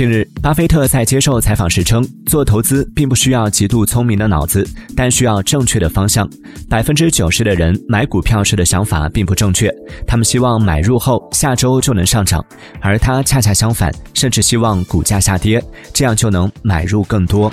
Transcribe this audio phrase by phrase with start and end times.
[0.00, 6.26] 近日巴菲特在接受采访时称做投资并不需要极度聪明的脑子但需要正确的方向。
[6.70, 9.70] 百分之九十的人买股票时的想法并不正确
[10.06, 12.42] 他们希望买入后下周就能上涨
[12.80, 17.52] 而他恰恰相反甚至希望股价下跌这样就能买入更多。